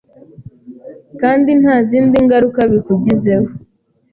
[1.21, 3.47] kandi nta zindi ngaruka bikugizeho,